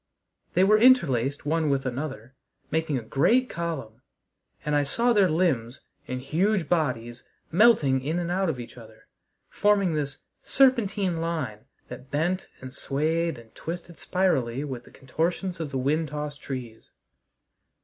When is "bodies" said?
6.67-7.23